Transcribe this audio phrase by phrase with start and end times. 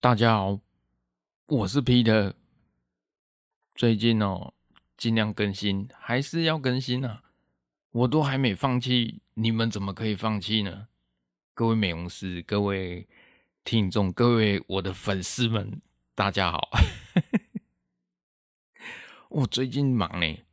[0.00, 0.60] 大家好，
[1.46, 2.32] 我是 Peter。
[3.74, 4.54] 最近哦，
[4.96, 7.24] 尽量更新，还是要更新啊！
[7.90, 10.86] 我都还没放弃，你们怎么可以放弃呢？
[11.52, 13.08] 各位美容师、各位
[13.64, 15.82] 听众、各位我的粉丝们，
[16.14, 16.68] 大家好。
[19.30, 20.44] 我最近忙呢，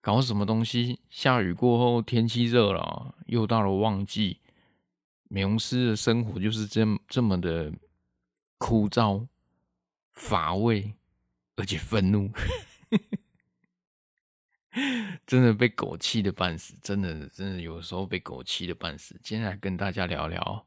[0.00, 1.00] 搞什么东西？
[1.10, 4.40] 下雨过后，天气热了，又到了旺季，
[5.28, 7.70] 美容师的生活就是这这么的。
[8.60, 9.26] 枯燥、
[10.12, 10.94] 乏味，
[11.56, 12.30] 而且愤怒，
[15.26, 16.74] 真的被狗气的半死。
[16.82, 19.18] 真的，真的有时候被狗气的半死。
[19.22, 20.66] 今天来跟大家聊聊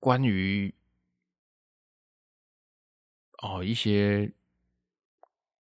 [0.00, 0.74] 关于
[3.42, 4.32] 哦一些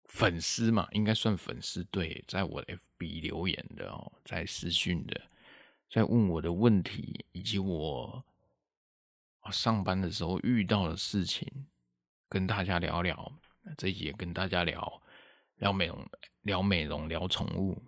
[0.07, 5.21] 粉丝嘛，应该算粉丝对，在我的 FB 留言的哦，在私讯的，
[5.91, 8.25] 在问我的问题，以及我。
[9.51, 11.51] 上班的时候遇到的事情，
[12.29, 13.33] 跟大家聊聊。
[13.77, 15.03] 这集也跟大家聊
[15.57, 16.09] 聊美容，
[16.43, 17.83] 聊美容，聊宠物。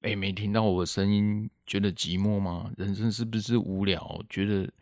[0.00, 2.72] 哎，没听到我的声音，觉得寂寞吗？
[2.78, 4.24] 人生是不是无聊？
[4.30, 4.72] 觉得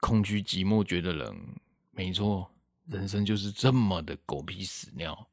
[0.00, 1.56] 空虚、寂寞，觉得冷？
[1.90, 5.30] 没错，人生就是这么的狗屁屎尿。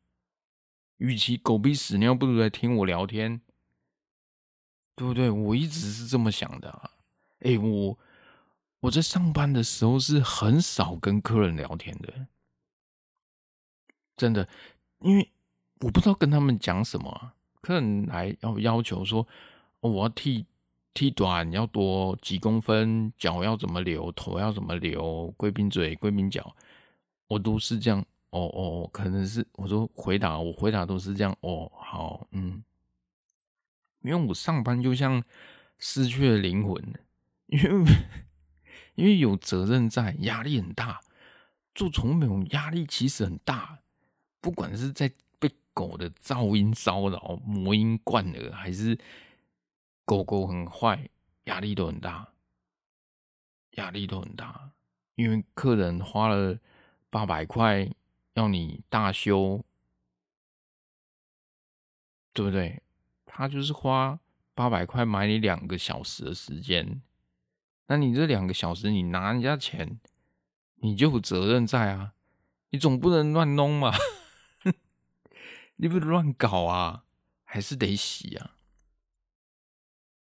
[0.97, 3.41] 与其狗屁屎尿，不如来听我聊天，
[4.95, 5.29] 对不对？
[5.29, 6.91] 我一直是这么想的啊。
[7.39, 7.99] 哎，我。
[8.85, 12.27] 我在上班的时候是很少跟客人聊天的，
[14.15, 14.47] 真的，
[14.99, 15.31] 因为
[15.79, 17.33] 我不知道跟他们讲什么。
[17.61, 19.27] 客人来要要求说，
[19.79, 20.45] 我要剃
[20.93, 26.55] 剃短，要多几公分，脚要怎么留，头要怎么留，贵宾嘴、贵宾脚，
[27.27, 28.05] 我都是这样。
[28.29, 31.35] 哦哦，可能是我说回答，我回答都是这样。
[31.39, 32.63] 哦，好，嗯，
[34.03, 35.23] 因为我上班就像
[35.79, 36.93] 失去了灵魂，
[37.47, 37.91] 因为。
[38.95, 41.01] 因为有责任在，压力很大。
[41.73, 43.79] 做宠物美容压力其实很大，
[44.39, 48.97] 不管是在被狗的噪音骚扰、魔音贯耳，还是
[50.05, 51.09] 狗狗很坏，
[51.43, 52.29] 压力都很大，
[53.71, 54.71] 压力都很大。
[55.15, 56.57] 因为客人花了
[57.09, 57.89] 八百块
[58.35, 59.63] 要你大修，
[62.31, 62.81] 对不对？
[63.25, 64.17] 他就是花
[64.53, 67.01] 八百块买你两个小时的时间。
[67.87, 69.99] 那你这两个小时，你拿人家钱，
[70.77, 72.13] 你就有责任在啊，
[72.71, 73.93] 你总不能乱弄嘛，
[75.77, 77.05] 你不能乱搞啊，
[77.43, 78.57] 还是得洗啊，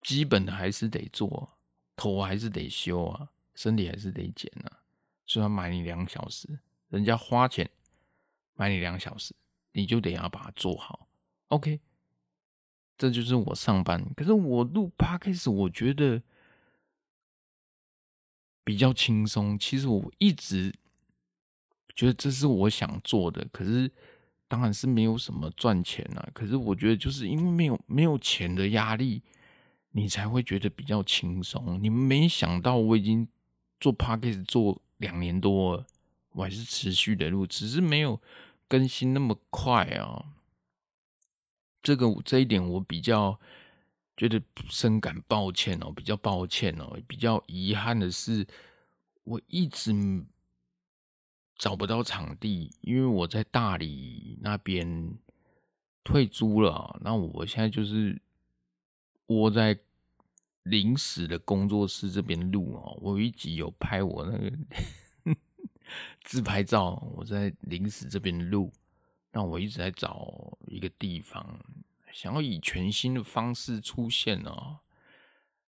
[0.01, 1.57] 基本的还是得做，
[1.95, 4.79] 头还是得修啊，身体还是得剪啊，
[5.27, 6.59] 虽然买你两小时，
[6.89, 7.69] 人家花钱
[8.55, 9.35] 买你两小时，
[9.73, 11.07] 你就得要把它做好
[11.49, 11.79] ，OK，
[12.97, 16.23] 这就是我上班，可是我录 Podcast，我觉得。
[18.63, 20.73] 比较轻松，其实我一直
[21.95, 23.91] 觉得这是我想做的，可是
[24.47, 26.29] 当然是没有什么赚钱啊。
[26.33, 29.21] 可是我觉得就是因为没有没有钱的压力，
[29.91, 31.77] 你才会觉得比较轻松。
[31.81, 33.27] 你们没想到我已经
[33.79, 35.85] 做 Podcast 做两年多了，
[36.31, 38.21] 我还是持续的录，只是没有
[38.67, 40.25] 更新那么快啊。
[41.81, 43.39] 这个这一点我比较。
[44.15, 48.45] 觉得深感抱歉哦，比较抱歉哦，比较遗憾的是，
[49.23, 49.91] 我一直
[51.57, 55.17] 找不到场地，因为我在大理那边
[56.03, 56.99] 退租了。
[57.03, 58.21] 那我现在就是
[59.27, 59.77] 窝在
[60.63, 62.97] 临时的工作室这边录哦。
[63.01, 64.51] 我一集有拍我那个
[66.23, 68.71] 自拍照，我在临时这边录，
[69.31, 71.59] 那我一直在找一个地方。
[72.13, 74.79] 想要以全新的方式出现哦，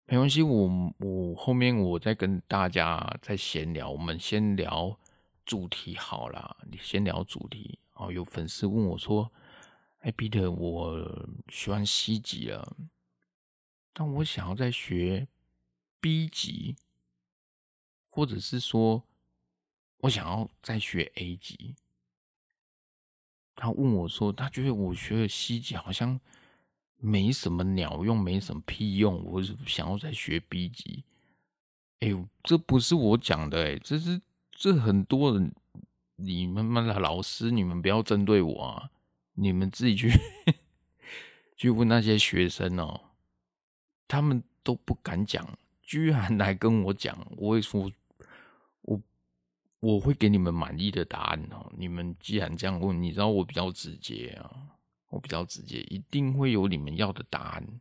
[0.07, 4.99] 没关系，我我后面我再跟大家再闲聊，我们先聊
[5.45, 6.57] 主题好了。
[6.71, 8.11] 你先聊主题哦。
[8.11, 9.31] 有粉丝问我说
[10.01, 12.75] ：“哎彼得我喜欢 C 级了，
[13.93, 15.29] 但我想要再学
[16.01, 16.75] B 级，
[18.09, 19.05] 或者是说
[19.99, 21.77] 我想要再学 A 级。”
[23.55, 26.19] 他问我说：“他觉得我学了 C 级好像
[27.01, 31.03] 没什么鸟用，没什么屁用，我是想要再学 B 级。”
[32.01, 34.21] 哎呦，这不是我讲的，哎，这是
[34.53, 35.53] 这很多人，
[36.17, 38.91] 你们们的老师，你们不要针对我啊！
[39.35, 40.11] 你们自己去
[41.57, 43.01] 去问那些学生哦，
[44.07, 47.91] 他们都不敢讲，居然来跟我讲，我会说。
[48.83, 49.01] 我
[49.81, 51.71] 我会给你们满意的答案哦。
[51.77, 54.51] 你们既然这样问，你知道我比较直接啊，
[55.11, 57.81] 我比较直接，一定会有你们要的答案。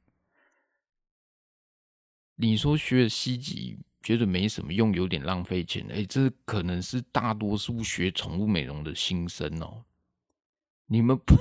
[2.35, 5.85] 你说学了 C 级觉得没什么用，有点浪费钱。
[5.89, 9.85] 哎，这可能是大多数学宠物美容的心声哦。
[10.87, 11.35] 你们不，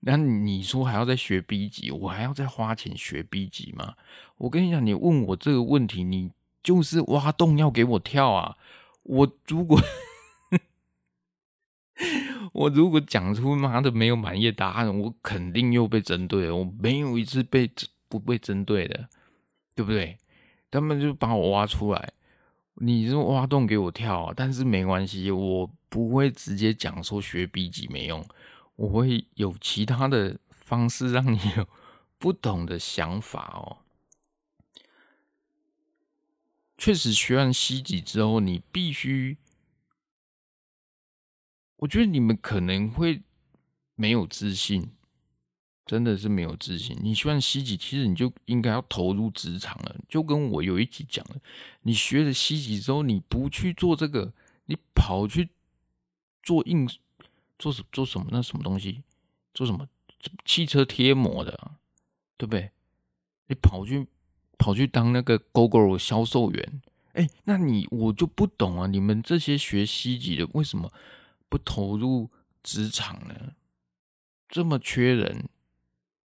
[0.00, 3.94] 那你说还要再学 B 级，我还要再花钱学 B 级吗？
[4.38, 6.32] 我跟你讲，你问我这个问题，你
[6.62, 8.56] 就是挖洞要给我跳啊！
[9.02, 9.80] 我如果
[12.58, 16.56] 我如果讲出妈的没有满意的答案，我肯定又被针对了。
[16.56, 17.70] 我没有一次被
[18.08, 19.08] 不被针对的，
[19.76, 20.18] 对不对？
[20.68, 22.12] 他们就把我挖出来，
[22.74, 28.26] 你就挖洞给我跳，但是没关系，我不会直接讲说学 B 级没用，
[28.74, 31.68] 我会有其他的方式让你有
[32.18, 33.78] 不同的想法哦。
[36.76, 39.36] 确实，学完 C 级之后，你必须，
[41.78, 43.22] 我觉得你们可能会
[43.96, 44.92] 没有自信。
[45.86, 46.94] 真的是没有自信。
[47.00, 49.96] 你学完 C 级，其实你就应该要投入职场了。
[50.06, 51.36] 就跟我有一集讲了，
[51.80, 54.34] 你学了 C 级之后，你不去做这个，
[54.66, 55.48] 你跑去
[56.42, 56.86] 做硬
[57.58, 58.26] 做什做什么？
[58.30, 59.02] 那什么东西？
[59.54, 59.88] 做什么？
[60.44, 61.70] 汽车贴膜的，
[62.36, 62.70] 对不对？
[63.46, 64.06] 你跑去
[64.58, 66.82] 跑去当那个 GoGo 销售员，
[67.14, 68.86] 哎，那你我就不懂啊！
[68.86, 70.92] 你们这些学 C 级的，为什么
[71.48, 72.30] 不投入
[72.62, 73.54] 职场呢？
[74.48, 75.48] 这么缺人。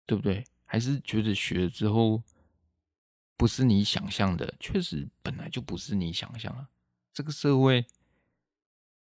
[0.09, 0.45] 对不对？
[0.63, 2.23] 还是觉得学了之后
[3.35, 4.55] 不是你想象的？
[4.57, 6.65] 确实本来就不是你想象的。
[7.11, 7.85] 这个社会、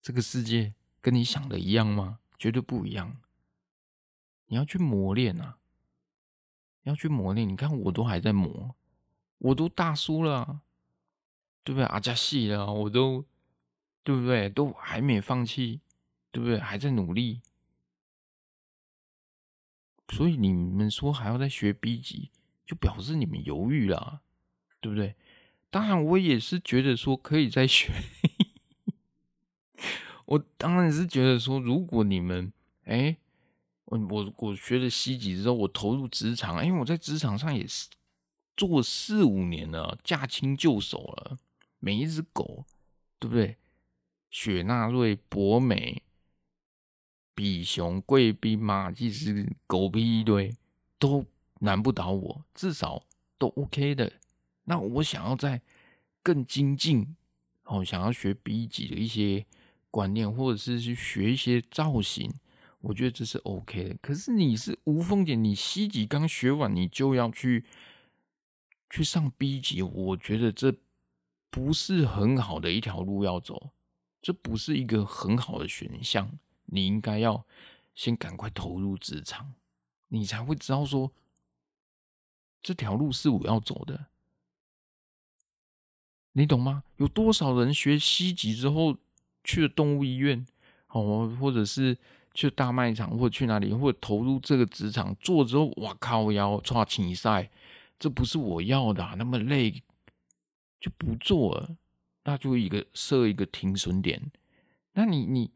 [0.00, 0.72] 这个世界
[1.02, 2.20] 跟你想的一样吗？
[2.38, 3.20] 绝对不一样。
[4.46, 5.58] 你要去磨练啊！
[6.84, 7.46] 要去磨练。
[7.46, 8.74] 你看我都还在磨，
[9.36, 10.62] 我都大叔了，
[11.62, 11.84] 对不对？
[11.84, 13.26] 阿加西了，我都
[14.02, 14.48] 对不对？
[14.48, 15.82] 都还没放弃，
[16.34, 16.58] 对不对？
[16.58, 17.42] 还在努力。
[20.08, 22.32] 所以你们说还要再学 B 级，
[22.66, 24.20] 就表示你们犹豫了，
[24.80, 25.14] 对不对？
[25.70, 27.92] 当然，我也是觉得说可以再学。
[30.26, 32.52] 我当然是觉得说，如果你们，
[32.86, 33.16] 哎，
[33.84, 37.88] 我我我学了 C 级之后，我投入职场，因为我在职场上也是
[38.56, 41.38] 做四五年了，驾轻就熟了，
[41.78, 42.64] 每一只狗，
[43.20, 43.56] 对不对？
[44.30, 46.02] 雪纳瑞、博美。
[47.34, 50.54] 比熊、贵宾、马其实狗屁一堆，
[50.98, 51.24] 都
[51.60, 53.02] 难不倒我，至少
[53.38, 54.12] 都 OK 的。
[54.64, 55.60] 那我想要再
[56.22, 57.16] 更精进，
[57.64, 59.44] 哦，想要学 B 级的一些
[59.90, 62.32] 观念，或者是去学一些造型，
[62.80, 63.96] 我觉得这是 OK 的。
[64.00, 67.64] 可是你是无缝姐，你 C 级刚学完，你就要去
[68.88, 70.74] 去上 B 级，我觉得这
[71.50, 73.70] 不是很好的一条路要走，
[74.22, 76.38] 这不是一个很好的选项。
[76.66, 77.44] 你应该要
[77.94, 79.54] 先赶快投入职场，
[80.08, 81.12] 你才会知道说
[82.62, 84.06] 这条路是我要走的，
[86.32, 86.82] 你懂吗？
[86.96, 88.96] 有多少人学 C 级之后
[89.44, 90.46] 去了动物医院，
[90.88, 91.96] 哦，或者是
[92.32, 97.50] 去大卖场，或者去哪里，或者投入这个职场做之后，哇靠，要抓青赛，
[97.98, 99.82] 这不是我要的，那么累
[100.80, 101.76] 就不做了，
[102.24, 104.32] 那就一个设一个停损点，
[104.94, 105.50] 那你你。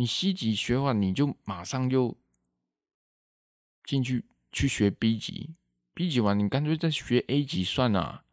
[0.00, 2.16] 你 C 级学完，你就马上就
[3.84, 5.50] 进去去学 B 级
[5.92, 8.24] ，B 级完你干脆再学 A 级算了。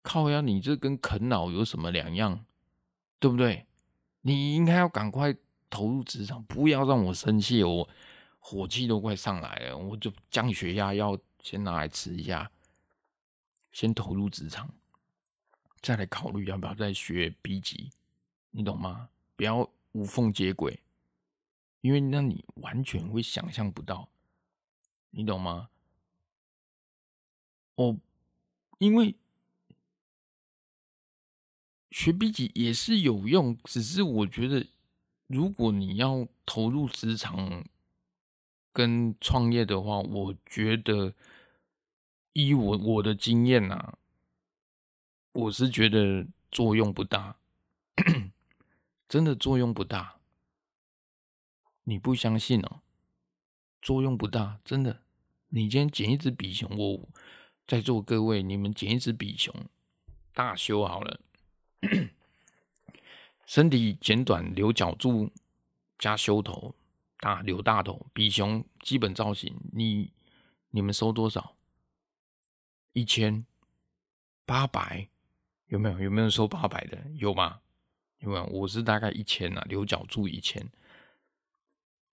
[0.00, 2.46] 靠呀，你这跟啃老有什么两样？
[3.18, 3.66] 对不对？
[4.20, 5.34] 你应该要赶快
[5.68, 7.88] 投入职场，不要让我生气，我
[8.38, 12.48] 火气都快上来了，我就降血压药先拿来吃一下，
[13.72, 14.72] 先投入职场，
[15.80, 17.90] 再来考虑要不要再学 B 级，
[18.52, 19.08] 你懂吗？
[19.34, 19.68] 不要。
[19.92, 20.82] 无缝接轨，
[21.80, 24.08] 因为那你完全会想象不到，
[25.10, 25.70] 你懂吗？
[27.76, 27.96] 哦，
[28.78, 29.16] 因为
[31.90, 34.66] 学笔记也是有用，只是我觉得，
[35.26, 37.64] 如果你要投入职场
[38.72, 41.14] 跟创业的话，我觉得
[42.32, 43.98] 依我我的经验啊，
[45.32, 47.36] 我是觉得作用不大。
[49.08, 50.16] 真的作用不大，
[51.84, 52.82] 你不相信哦？
[53.80, 55.02] 作用不大，真的。
[55.48, 57.08] 你今天捡一只比熊，我
[57.66, 59.54] 在座各位，你们捡一只比熊，
[60.34, 61.20] 大修好了，
[63.46, 65.32] 身体剪短留角柱
[65.98, 66.74] 加修头，
[67.18, 70.12] 大留大头，比熊基本造型，你
[70.68, 71.56] 你们收多少？
[72.92, 73.46] 一千
[74.44, 75.08] 八百？
[75.68, 75.98] 有没有？
[76.00, 77.02] 有没有收八百的？
[77.14, 77.60] 有吗？
[78.20, 80.70] 因为我是大概一千啊，留角柱一千。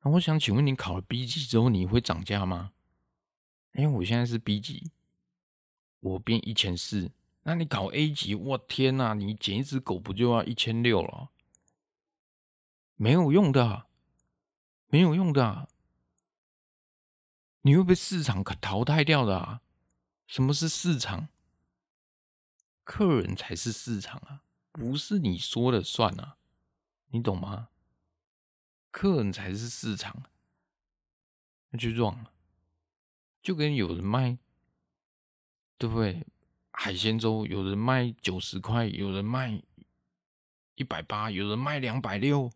[0.02, 2.72] 那我想请问你考了 B 级之后，你会涨价吗？
[3.74, 4.92] 因为我现在是 B 级，
[6.00, 7.12] 我变一千四，
[7.44, 9.14] 那你搞 A 级，我天哪！
[9.14, 11.32] 你捡一只狗不就要一千六了？
[12.96, 13.88] 没有用的，
[14.88, 15.68] 没有用的，
[17.64, 19.62] 你会被市场淘汰掉的啊！
[20.26, 21.28] 什么是市场？
[22.86, 24.45] 客人才是市场啊，
[24.76, 26.36] 不是你说了算啊，
[27.08, 27.70] 你懂吗？
[28.92, 30.24] 客人才是市场，
[31.70, 32.34] 那就撞了，
[33.42, 34.38] 就跟有人卖，
[35.78, 36.28] 对不对？
[36.72, 39.64] 海鲜粥有人卖九十块，有人卖
[40.76, 42.52] 一百八，有人卖两百六。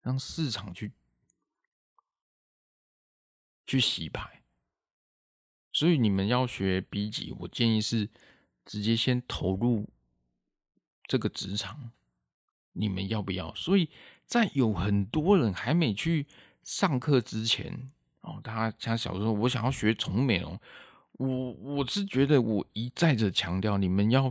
[0.00, 0.92] 让市场去
[3.66, 4.44] 去洗牌，
[5.72, 8.08] 所以你们要学 B 级，我建议是
[8.64, 9.90] 直接先投入
[11.08, 11.90] 这个职场，
[12.74, 13.52] 你们要不要？
[13.54, 13.90] 所以
[14.26, 16.26] 在有很多人还没去
[16.62, 20.60] 上课之前，哦，他像小时候，我想要学宠物美容，
[21.12, 24.30] 我我是觉得我一再的强调，你们要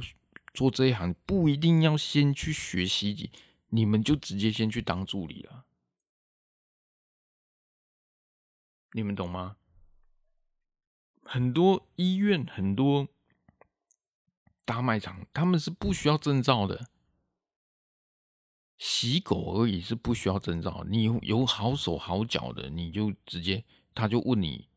[0.53, 3.31] 做这一行，不一定要先去学习，
[3.69, 5.65] 你们就直接先去当助理了。
[8.93, 9.57] 你们懂吗？
[11.23, 13.09] 很多医院、很多
[14.67, 16.89] 大卖场，他们是不需要证照的。
[18.77, 23.63] 洗狗而已是不需要证照，你有好手好脚的，你就直接，
[23.95, 24.67] 他就问你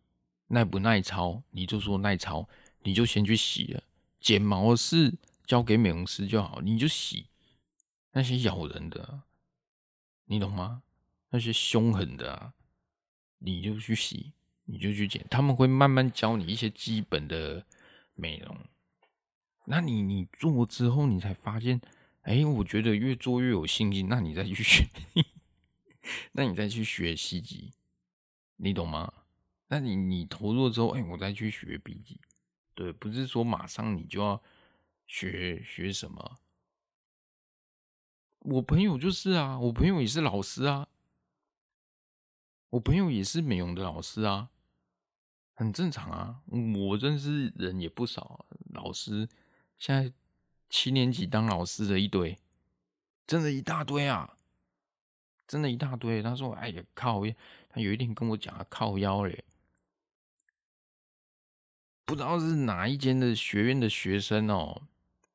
[0.46, 2.48] 耐不耐操，你就说耐操，
[2.84, 3.82] 你就先去洗了。
[4.20, 7.26] 剪毛的事交给美容师就好，你就洗。
[8.12, 9.22] 那些咬人的，
[10.26, 10.84] 你懂吗？
[11.30, 12.52] 那些凶狠的。
[13.42, 14.34] 你就去洗，
[14.66, 17.66] 你就去剪，他们会慢慢教你一些基本的
[18.14, 18.56] 美容。
[19.66, 21.80] 那你你做之后，你才发现，
[22.22, 24.08] 哎、我觉得越做越有信心。
[24.08, 24.88] 那你再去学，
[26.32, 27.72] 那你再去学 C 级，
[28.56, 29.12] 你懂吗？
[29.68, 32.20] 那你你投入之后，哎、我再去学 B 级，
[32.74, 34.42] 对，不是说马上你就要
[35.06, 36.38] 学学什么。
[38.40, 40.88] 我朋友就是啊，我朋友也是老师啊。
[42.70, 44.48] 我朋友也是美容的老师啊，
[45.54, 46.42] 很正常啊。
[46.46, 49.28] 我认识人也不少，老师
[49.80, 50.12] 现在
[50.68, 52.38] 七年级当老师的一堆，
[53.26, 54.36] 真的一大堆啊，
[55.48, 56.22] 真的一大堆。
[56.22, 57.22] 他说：“哎呀，靠！”
[57.70, 59.42] 他有一天跟我讲，靠腰嘞，
[62.04, 64.82] 不知道是哪一间的学院的学生哦，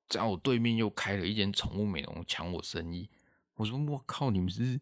[0.07, 3.09] 在我对面又开了一间宠物美容，抢我生意。
[3.55, 4.79] 我说：“我靠，你们是？”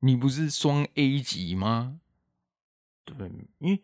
[0.00, 2.00] 你不是双 A 级吗？
[3.04, 3.14] 对，
[3.58, 3.82] 因为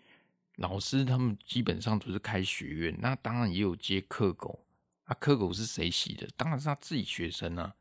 [0.56, 4.64] 老师他们基本上都是开学院，那当然也有接课狗。
[5.04, 6.28] 啊，科狗是谁洗的？
[6.36, 7.74] 当然是他自己学生啊。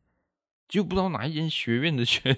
[0.68, 2.38] 就不知道哪一间学院的学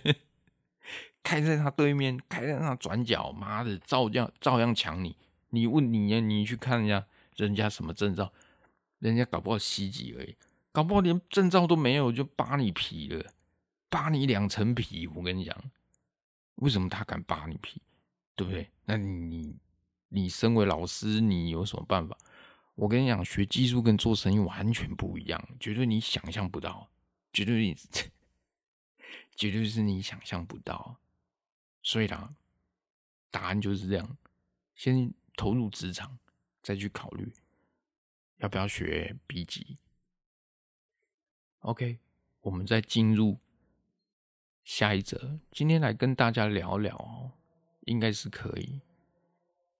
[1.23, 5.15] 开在他对面，开在他转角，妈的，照样照样抢你。
[5.49, 8.33] 你问你呀，你去看一下人家什么证照，
[8.99, 10.35] 人家搞不好 C 级而已，
[10.71, 13.31] 搞不好连证照都没有就扒你皮了，
[13.89, 15.07] 扒你两层皮。
[15.07, 15.55] 我跟你讲。
[16.55, 17.81] 为什么他敢扒你皮，
[18.33, 18.69] 对不对？
[18.85, 19.57] 那你
[20.07, 22.17] 你身为老师，你有什么办法？
[22.75, 26.89] 我跟你讲，学技术跟做生意完全不一样，绝对你想象不到，
[27.33, 27.75] 绝对你
[29.35, 30.99] 绝对是你想象不到。
[31.81, 32.35] 所以啦，
[33.31, 34.17] 答案就是这样：
[34.75, 36.17] 先投入职场，
[36.61, 37.31] 再去考虑
[38.37, 39.77] 要不要学 B 级。
[41.59, 41.99] OK，
[42.41, 43.39] 我们再进入。
[44.63, 47.33] 下一则，今天来跟大家聊聊哦，
[47.81, 48.81] 应该是可以。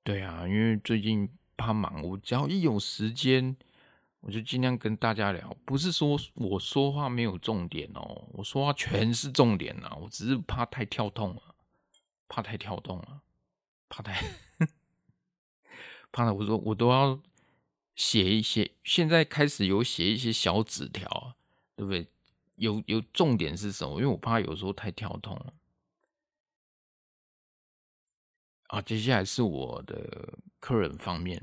[0.04, 3.56] 对啊，因为最近怕忙，我只要一有时间，
[4.22, 5.56] 我就尽量跟大家聊。
[5.66, 11.56] 不是说我说话没有重点哦，我说话全是重点啊，我只是怕太跳动了，
[12.28, 13.22] 怕太跳动了，
[13.90, 14.22] 怕太
[16.12, 16.34] 怕了。
[16.34, 17.20] 我说我都要
[17.96, 21.36] 写一些，现在开始有写一些小纸条，
[21.76, 22.08] 对不对？
[22.56, 23.96] 有有重点是什么？
[23.96, 25.54] 因为我怕有时候太跳动了。
[28.68, 31.40] 啊，接下来是我的客人方面，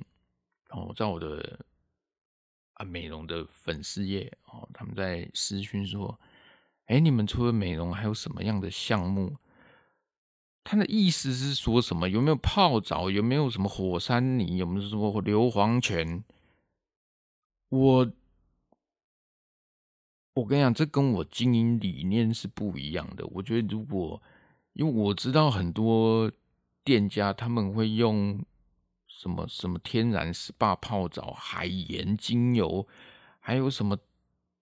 [0.68, 1.64] 然后在我的
[2.72, 6.18] 啊美容的粉丝页哦，他们在私讯说
[6.86, 9.36] ：“哎，你们除了美容还有什么样的项目？”
[10.64, 12.08] 他的意思是说什么？
[12.08, 13.08] 有没有泡澡？
[13.10, 14.56] 有没有什么火山泥？
[14.56, 16.24] 有没有什么硫磺泉？
[17.68, 18.12] 我。
[20.34, 23.24] 我跟你讲，这跟我经营理念是不一样的。
[23.26, 24.20] 我觉得，如果
[24.72, 26.28] 因为我知道很多
[26.82, 28.44] 店家他们会用
[29.22, 32.84] 什么什么天然 SPA 泡澡、海盐精油，
[33.38, 33.96] 还有什么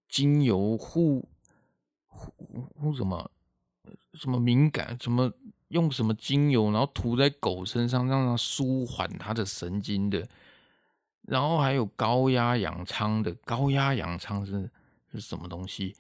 [0.07, 1.27] 精油护
[2.07, 2.35] 护
[2.79, 3.31] 护什么
[4.13, 5.33] 什么敏感，什么
[5.69, 10.29] 用什么精油，然后涂在狗身上，让它舒缓它的神经的。
[11.23, 14.71] 然后还有高压氧舱的，高压氧舱是
[15.11, 15.97] 是什么东西？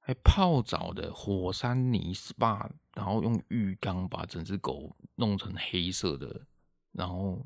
[0.00, 6.40] 还泡澡的火山泥 SPA，然后用浴缸把整只狗弄成黑色的，
[6.90, 7.38] 然后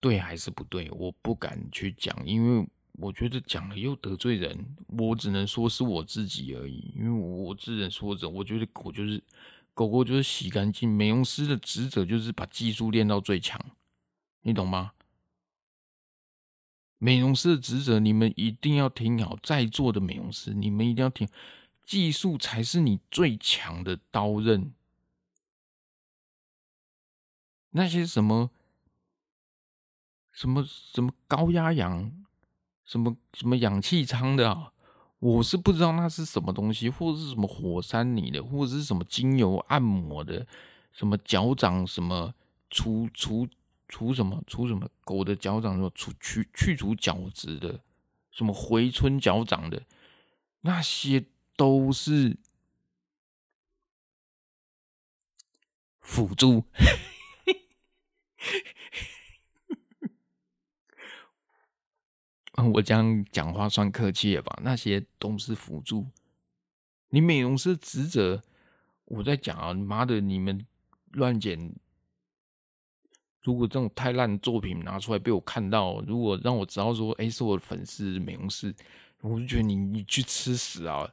[0.00, 0.90] 对还是不对？
[0.90, 4.76] 我不敢去讲，因为我觉得讲了又得罪人。
[4.88, 9.22] 我只能说是我自己而已，因为我只能说着，我觉得狗就是。
[9.74, 13.64] 狗狗就是洗干净，美容师的职责就是把技术练到最强，
[14.40, 14.90] 你懂吗？
[16.98, 21.28] 美容师的职责，你们一定要听好，在座的美容师，你们一定要听，
[21.84, 24.72] 技术才是你最强的刀刃。
[27.70, 28.50] 那些什么
[30.38, 32.12] 什么什么高压氧，
[32.84, 34.72] 什么什么氧气舱的啊。
[35.18, 40.46] 我是不知道那是什么东西，或者是什么火山泥的，或者是什么精油按摩的，
[40.92, 42.32] 什么脚掌什么
[42.70, 43.48] 除除
[43.88, 47.80] 除什么除什么狗的脚掌什么除去去除角质的，
[48.30, 49.82] 什么回春脚掌的，
[50.60, 51.24] 那些
[51.56, 52.36] 都是
[55.98, 56.62] 辅助。
[62.72, 64.58] 我这样讲话算客气了吧？
[64.62, 66.06] 那些都是辅助。
[67.10, 68.42] 你美容师职责，
[69.04, 69.72] 我在讲啊！
[69.72, 70.66] 妈的，你们
[71.12, 71.74] 乱剪。
[73.42, 78.74] 如果这种太烂的作品拿出来被我看到，如果让我知道说，哎、是我的粉丝美容师，
[79.20, 81.10] 我就觉得你你去吃屎啊！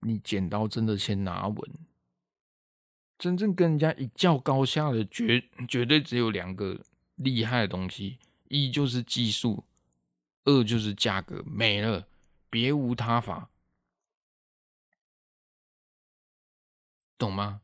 [0.00, 1.70] 你剪刀真的先拿稳。
[3.18, 6.78] 真正跟人家一较高下的绝绝对只有两个
[7.16, 8.18] 厉害的东西，
[8.48, 9.64] 一就是技术。
[10.44, 12.06] 二就是价格没了，
[12.50, 13.48] 别无他法，
[17.16, 17.62] 懂吗？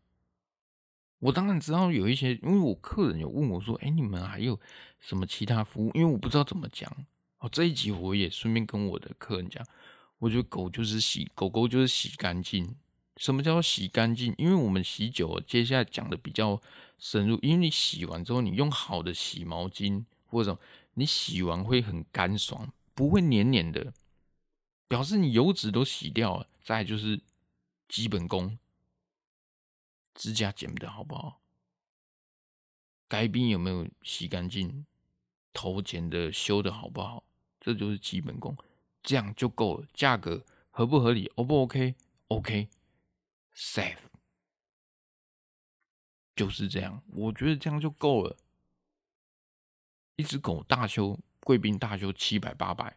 [1.19, 4.59] 我当然知道有一些，因为我客人有问我说：“哎，你们还有
[4.99, 6.91] 什么其他服务？”因为我不知道怎么讲。
[7.41, 9.63] 哦，这一集我也顺便跟我的客人讲，
[10.19, 12.75] 我觉得狗就是洗狗狗就是洗干净。
[13.19, 14.35] 什么叫洗干净？
[14.39, 16.59] 因为我们洗久了，接下来讲的比较
[16.99, 17.39] 深入。
[17.43, 20.59] 因为你洗完之后，你用好的洗毛巾或者。
[20.95, 23.93] 你洗完会很干爽，不会黏黏的，
[24.89, 26.47] 表示你油脂都洗掉了。
[26.63, 27.21] 再就是
[27.89, 28.59] 基本功，
[30.15, 31.41] 指甲剪的好不好？
[33.09, 34.87] 该边有没有洗干净？
[35.53, 37.25] 头剪的修的好不好？
[37.61, 38.57] 这就是基本功，
[39.03, 39.87] 这样就够了。
[39.93, 42.69] 价格合不合理？O 不 OK？OK，Safe，
[46.37, 47.03] 就是这样。
[47.09, 48.37] 我觉得这样就够了。
[50.21, 52.95] 一只狗大修贵宾大修七百八百，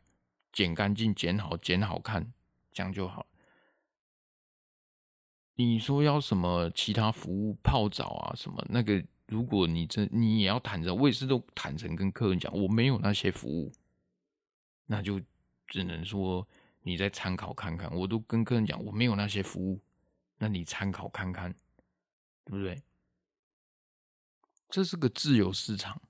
[0.51, 2.33] 剪干净剪好剪好看，
[2.73, 3.25] 这样就好。
[5.55, 9.01] 你说要什么其他服务泡澡啊什么那个？
[9.27, 13.71] 如果你真你也要坦诚，我也是都坦诚跟客人讲，我没有那些服务，
[14.85, 15.19] 那就
[15.65, 16.45] 只能说
[16.81, 17.89] 你再参考看看。
[17.95, 19.79] 我都跟客人讲，我没有那些服务，
[20.37, 21.49] 那你参考看看，
[22.43, 22.83] 对不对？
[24.69, 26.01] 这是个自由市场。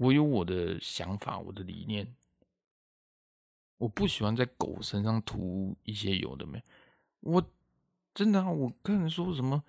[0.00, 2.14] 我有我的想法，我的理念。
[3.76, 6.62] 我不喜欢在狗身上涂一些有的没。
[7.20, 7.50] 我
[8.14, 9.62] 真的啊，我跟人说什么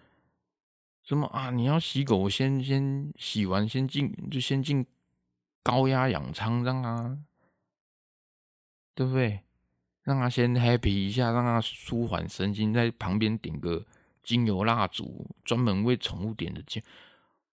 [1.04, 1.50] 什么啊？
[1.52, 4.86] 你要洗狗，先先洗完，先进就先进
[5.64, 7.22] 高压氧舱，让它
[8.96, 9.42] 对不对？
[10.04, 13.86] 让它先 happy 一下，让它舒缓神经，在旁边点个
[14.24, 16.82] 精油蜡烛，专门为宠物点的精。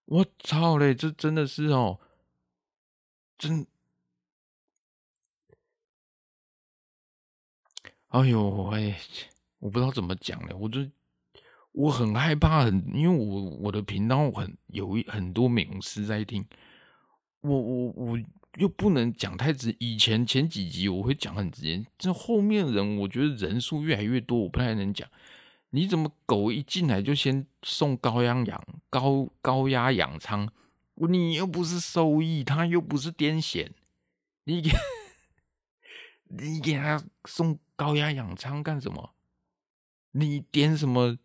[0.04, 1.98] 我操嘞，这真的是哦。
[3.38, 3.64] 真，
[8.09, 8.98] 哎呦哎，
[9.61, 10.81] 我不知道怎么讲了，我就
[11.72, 16.44] 我很害怕，很因为我我的频道很有一很多美容师在听，
[17.42, 18.18] 我我我
[18.57, 25.09] 又不能讲太直，以前前几集我会讲很直接，这后面人我觉得人数越来越多，我不太能讲。
[25.70, 30.51] 你怎么狗一进来就先送高压氧高高压氧舱？
[31.06, 33.70] 你又不是兽医，他又不是癫痫，
[34.44, 34.70] 你给，
[36.28, 39.14] 你给他送高压氧舱干什么？
[40.12, 41.18] 你点什么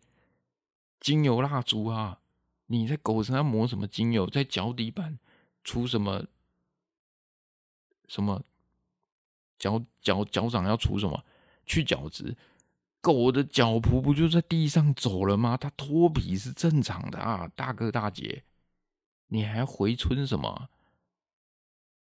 [1.00, 2.20] 精油蜡烛啊？
[2.66, 4.26] 你在狗身上抹什么精油？
[4.28, 5.18] 在脚底板
[5.64, 6.26] 除什么
[8.06, 8.42] 什么
[9.58, 11.24] 脚脚脚掌要除什么？
[11.66, 12.36] 去角质？
[13.00, 15.56] 狗的脚蹼不就在地上走了吗？
[15.56, 18.44] 它脱皮是正常的啊，大哥大姐。
[19.28, 20.68] 你还回春什么？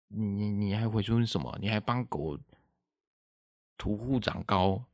[0.09, 1.57] 你你你还回春什么？
[1.61, 2.39] 你还帮狗
[3.77, 4.85] 涂护长膏？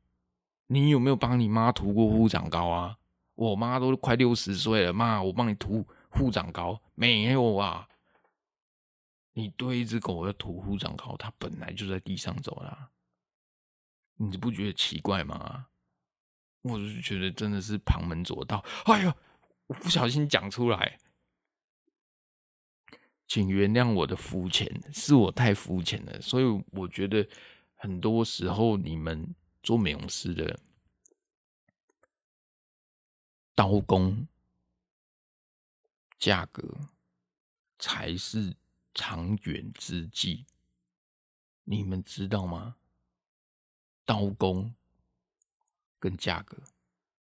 [0.67, 2.97] 你有没有帮你妈涂过护长膏啊？
[3.35, 6.81] 我妈都快六十岁了，妈，我帮你涂护长膏？
[6.95, 7.87] 没有啊！
[9.33, 12.89] 你对一只狗要涂护长膏，它本来就在地上走啦，
[14.15, 15.67] 你不觉得奇怪吗？
[16.61, 18.63] 我就觉得真的是旁门左道。
[18.85, 19.13] 哎呦，
[19.67, 20.99] 我不小心讲出来，
[23.33, 26.21] 请原谅我的肤浅，是我太肤浅了。
[26.21, 27.27] 所以我觉得
[27.73, 30.59] 很多时候你们做美容师的
[33.55, 34.27] 刀工、
[36.19, 36.77] 价格
[37.79, 38.55] 才是
[38.93, 40.45] 长远之计，
[41.63, 42.75] 你们知道吗？
[44.05, 44.71] 刀工。
[45.97, 46.55] 跟价格，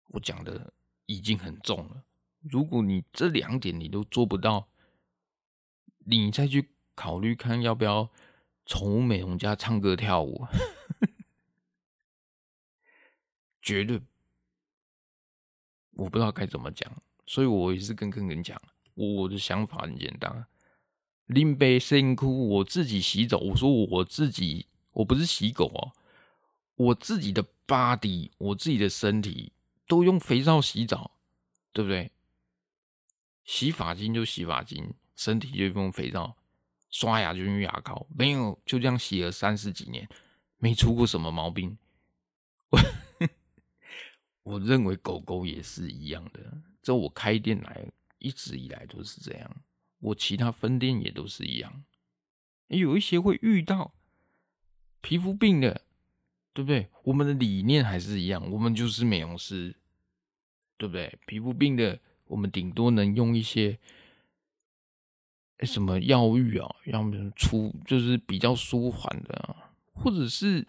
[0.06, 0.72] 我讲的
[1.04, 2.02] 已经很重了。
[2.40, 4.66] 如果你这两点你都做不到，
[6.08, 8.08] 你再去考虑看要不要
[8.64, 10.46] 宠物美容家唱歌跳舞，
[13.60, 14.00] 绝对
[15.92, 16.90] 我不知道该怎么讲。
[17.26, 18.60] 所以我也是跟跟跟讲，
[18.94, 20.46] 我的想法很简单：
[21.26, 23.36] 林北辛苦，我自己洗澡。
[23.38, 25.92] 我说我自己，我不是洗狗哦，
[26.74, 27.44] 我自己的。
[27.68, 29.52] body，我自己的身体
[29.86, 31.10] 都用肥皂洗澡，
[31.70, 32.10] 对不对？
[33.44, 36.36] 洗发精就洗发精，身体就用肥皂，
[36.90, 40.08] 刷牙就用牙膏，没有就这样洗了三十几年，
[40.58, 41.76] 没出过什么毛病。
[42.70, 42.78] 我
[44.54, 47.84] 我认为狗狗也是一样的，这我开店来
[48.18, 49.56] 一直以来都是这样，
[49.98, 51.84] 我其他分店也都是一样，
[52.68, 53.92] 有一些会遇到
[55.00, 55.82] 皮肤病的。
[56.54, 56.88] 对不对？
[57.04, 59.76] 我们的理念还是一样，我们就是美容师，
[60.76, 61.16] 对不对？
[61.24, 63.78] 皮肤病的，我们顶多能用一些
[65.66, 69.56] 什么药浴啊，要么出就是比较舒缓的，
[69.92, 70.66] 或者是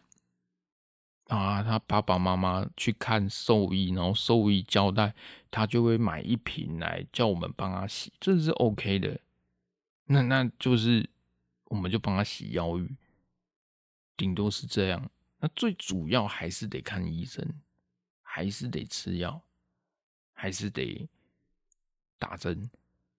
[1.26, 5.14] 啊，他爸爸妈妈去看兽医，然后兽医交代，
[5.52, 9.20] 他就会买一瓶来叫我们帮他洗，这是 OK 的。
[10.06, 11.08] 那那就是
[11.66, 12.96] 我们就帮他洗药浴，
[14.18, 15.12] 顶多是这样。
[15.40, 17.48] 那最主要还是得看医生，
[18.24, 19.40] 还是得吃药，
[20.34, 21.08] 还是得
[22.18, 22.70] 打针。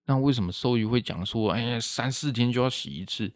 [0.05, 3.33] 那为什么兽医会讲说，哎呀，三四天就要洗一次？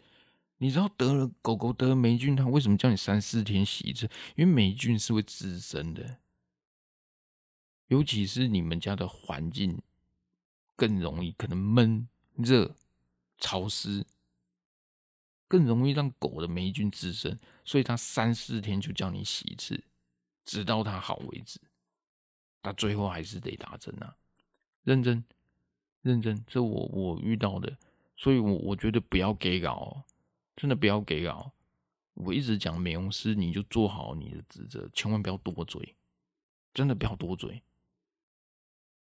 [0.58, 4.10] 你知道得了狗狗得了霉菌，它为什么叫你三四天洗一次？
[4.36, 6.18] 因为霉菌是会滋生的，
[7.88, 9.82] 尤其是你们家的环境
[10.76, 12.76] 更容易可能闷、热、
[13.38, 14.06] 潮湿。
[15.48, 19.82] 更容易让狗的霉菌滋生，所以它三四天就叫你洗一次，
[20.44, 21.62] 直到它好为止。
[22.64, 24.18] 它最后还是得打针啊，
[24.82, 25.24] 认真，
[26.06, 27.76] 认真，这我我遇到的，
[28.16, 30.04] 所以我我觉得不要给稿，
[30.56, 31.52] 真的不要给稿。
[32.14, 35.96] 我一直讲美容师，你就做好你的职责，千万不要多嘴，
[36.74, 37.62] 真的不要多嘴，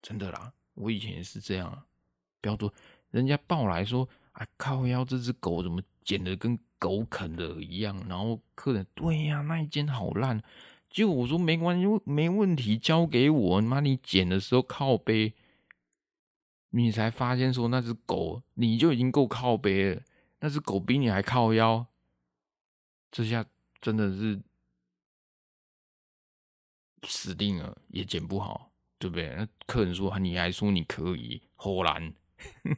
[0.01, 1.85] 真的啦，我以前也是这样啊，
[2.39, 2.73] 不要多，
[3.11, 4.07] 人家抱来说。
[4.37, 5.03] 啊靠腰！
[5.03, 7.99] 这只狗怎么剪得跟狗啃的一样？
[8.07, 10.39] 然后客人对呀、那一间好烂。
[10.91, 13.59] 结果我说没关系，没问题，交给我。
[13.61, 15.33] 妈，你剪的时候靠背，
[16.69, 20.01] 你才发现说那只狗你就已经够靠背了，
[20.39, 21.87] 那只狗比你还靠腰。
[23.11, 23.45] 这下
[23.79, 24.41] 真的是
[27.03, 29.33] 死定了，也剪不好，对不对？
[29.35, 32.13] 那客人说你还说你可以，后来。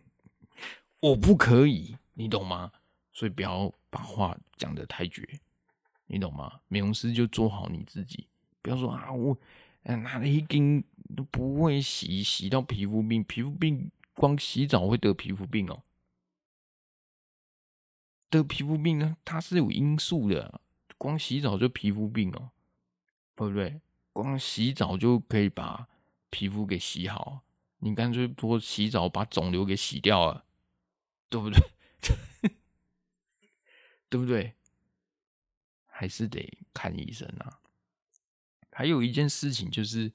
[1.01, 2.71] 我不可以，你懂吗？
[3.11, 5.27] 所以不要把话讲得太绝，
[6.07, 6.59] 你懂吗？
[6.67, 8.27] 美容师就做好你自己，
[8.61, 9.37] 不要说啊，我
[9.83, 10.83] 拿了一根
[11.15, 15.83] 都不会洗，洗到皮肤病，皮肤病光洗澡会得皮肤病哦，
[18.29, 20.61] 得皮肤病呢，它是有因素的，
[20.97, 22.51] 光洗澡就皮肤病哦，
[23.35, 23.81] 对不对？
[24.13, 25.87] 光洗澡就可以把
[26.29, 27.41] 皮肤给洗好，
[27.79, 30.45] 你干脆多洗澡把肿瘤给洗掉了。
[31.31, 31.59] 对不对？
[34.09, 34.55] 对不对？
[35.85, 37.58] 还是得看医生啊。
[38.79, 40.09] 还有一件事情就是，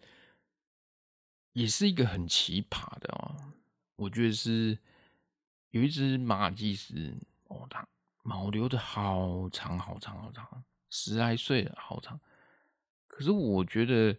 [1.53, 3.53] 也是一个很奇葩的哦。
[3.97, 4.79] 我觉得是
[5.73, 7.15] 有一只马尔济斯
[7.49, 7.87] 哦，它
[8.23, 12.19] 毛留的好长好长好长，十来岁了，好长。
[13.07, 14.17] 可是我觉得，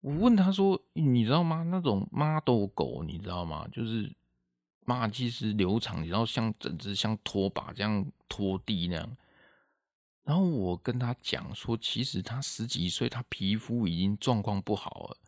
[0.00, 1.64] 我问他说：“你知道吗？
[1.64, 3.68] 那种 model 狗，你知道吗？
[3.70, 4.10] 就是。”
[4.86, 9.16] 马尔济斯留长，你知道像整只像拖把这样拖地那样。
[10.24, 15.18] 然后我跟他讲说，其实他十几岁，他皮肤已经状况不好了，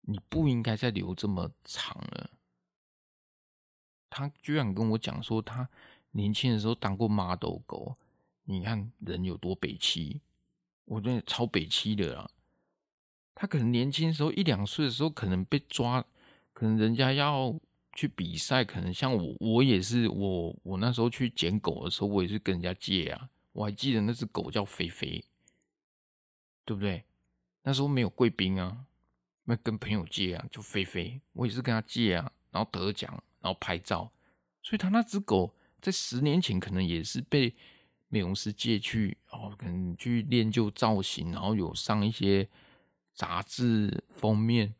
[0.00, 2.30] 你不应该再留这么长了。
[4.08, 5.68] 他居然跟我讲说，他
[6.12, 7.94] 年轻的时候当过 model 狗，
[8.44, 10.22] 你看人有多北七，
[10.86, 12.30] 我觉得超北七的啦。
[13.34, 16.04] 他可能年轻时候一两岁的时候，可能被抓。
[16.54, 17.54] 可能人家要
[17.96, 23.30] 去比赛，可能像我，我也是，我我那时候去捡狗的时候，我也是跟人家借啊。
[23.52, 25.24] 我还记得那只狗叫菲菲，
[26.66, 27.02] 对不对？
[27.62, 28.84] 那时候没有贵宾啊，
[29.44, 34.12] 那跟朋友借啊，就菲菲，我也是跟他借啊，然后得奖，然后拍照。
[34.62, 37.54] 所以他那只狗在十年前可能也是被
[38.08, 42.46] 美容师借去，哦，可能去练就造型，然后有上一些
[43.14, 44.74] 杂志封面。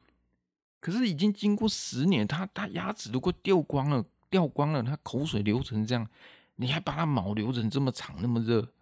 [0.87, 6.09] 可是已经经过十年，他他牙齿都快掉光了，掉光了，他口水流成这样。
[6.55, 8.72] 你还把它毛留成这么长那么热，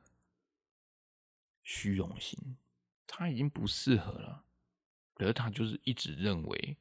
[1.63, 2.39] 虚荣心，
[3.07, 4.45] 他已经不适合了，
[5.15, 6.77] 可是他就是一直认为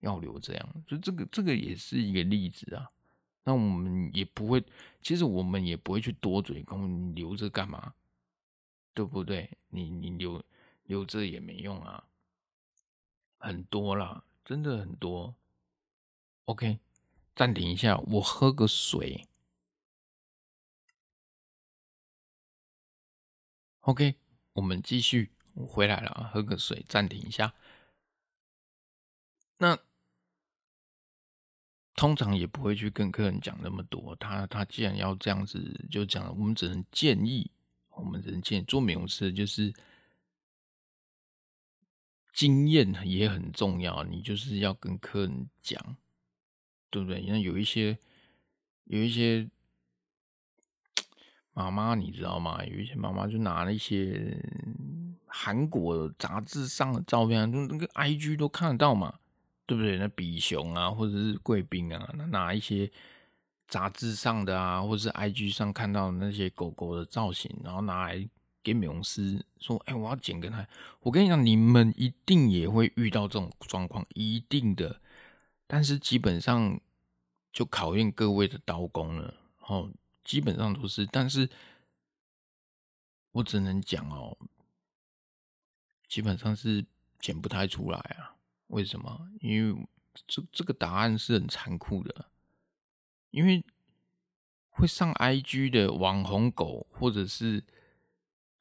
[0.00, 2.88] 要留这样，就这个这个也是一个例子啊。
[3.44, 4.64] 那我们也不会，
[5.02, 7.92] 其实我们也不会去多嘴，跟你留着干嘛？
[8.94, 9.50] 对不对？
[9.68, 10.42] 你你留
[10.84, 12.04] 留着也没用啊，
[13.36, 15.34] 很多啦，真的很多。
[16.46, 16.78] OK，
[17.34, 19.26] 暂停一下，我喝个水。
[23.80, 24.16] OK，
[24.52, 25.32] 我们继续。
[25.54, 27.54] 我回来了啊，喝个水，暂停一下。
[29.58, 29.78] 那
[31.94, 34.16] 通常也不会去跟客人讲那么多。
[34.16, 36.26] 他他既然要这样子，就讲。
[36.28, 37.50] 我们只能建议，
[37.90, 39.72] 我们只能建议做美容师就是
[42.32, 44.02] 经验也很重要。
[44.04, 45.96] 你就是要跟客人讲，
[46.90, 47.20] 对不对？
[47.20, 47.98] 因为有一些
[48.84, 49.48] 有一些。
[51.54, 52.64] 妈妈，你知道吗？
[52.64, 54.42] 有一些妈妈就拿了一些
[55.26, 59.18] 韩国杂志上的照片，就那个 IG 都看得到嘛，
[59.66, 59.98] 对不对？
[59.98, 62.90] 那比熊啊，或者是贵宾啊，那拿一些
[63.68, 68.26] 杂志上的啊，或者是 IG 上看到的那些狗狗的造型，然后拿来
[68.62, 70.66] 给美容师说：“哎，我要剪给他。”
[71.00, 75.00] 我跟你讲，你们一定也会遇到这种状况，一定的。
[75.66, 76.80] 但是基本上
[77.52, 79.34] 就考验各位的刀工了，
[79.66, 79.90] 哦。
[80.24, 81.50] 基本上都是，但是
[83.32, 84.38] 我只能讲哦，
[86.06, 86.86] 基本上是
[87.18, 88.36] 剪不太出来啊。
[88.68, 89.28] 为什么？
[89.40, 89.86] 因为
[90.28, 92.26] 这这个答案是很残酷的，
[93.32, 93.64] 因为
[94.70, 97.64] 会上 IG 的网红狗，或者是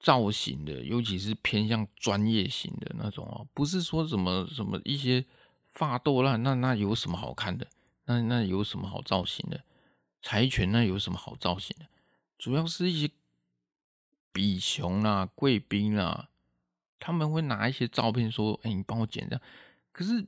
[0.01, 5.25] 造型的，尤其是偏向专业型的那种哦，不是说什么什么一些
[5.69, 7.67] 发痘烂，那那有什么好看的？
[8.05, 9.63] 那那有什么好造型的？
[10.21, 11.85] 柴犬那有什么好造型的？
[12.37, 13.11] 主要是一些
[14.31, 16.29] 比熊啊、贵宾啊，
[16.99, 19.41] 他们会拿一些照片说：“哎、你帮我剪这样。”
[19.91, 20.27] 可是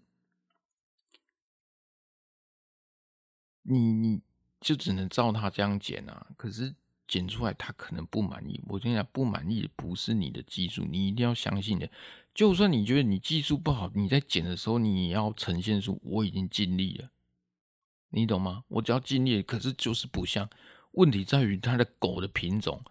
[3.64, 4.22] 你你
[4.60, 6.28] 就只能照他这样剪啊。
[6.38, 6.76] 可是
[7.08, 8.62] 剪出来他可能不满意。
[8.68, 11.90] 我跟你讲，不满意的不是你的技术，你一定要相信的。
[12.34, 17.10] 就算你觉得你技术不好，你在剪的时候你也要呈现出我已经尽力了。
[18.10, 18.64] 你懂吗？
[18.68, 20.50] 我只要尽力，可是就是不像。
[20.92, 22.82] 问题在于它的狗的品种，